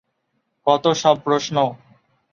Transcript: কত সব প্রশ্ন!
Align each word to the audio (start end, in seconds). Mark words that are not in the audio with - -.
কত 0.67 0.83
সব 1.01 1.15
প্রশ্ন! 1.25 1.55